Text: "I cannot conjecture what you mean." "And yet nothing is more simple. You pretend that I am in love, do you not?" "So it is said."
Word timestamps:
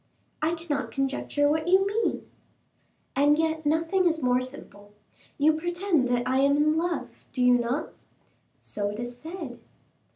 "I 0.41 0.55
cannot 0.55 0.89
conjecture 0.89 1.47
what 1.47 1.67
you 1.67 1.85
mean." 1.85 2.27
"And 3.15 3.37
yet 3.37 3.67
nothing 3.67 4.07
is 4.07 4.23
more 4.23 4.41
simple. 4.41 4.93
You 5.37 5.53
pretend 5.53 6.07
that 6.07 6.27
I 6.27 6.39
am 6.39 6.57
in 6.57 6.75
love, 6.75 7.11
do 7.31 7.43
you 7.43 7.53
not?" 7.53 7.93
"So 8.61 8.89
it 8.89 8.99
is 8.99 9.15
said." 9.15 9.59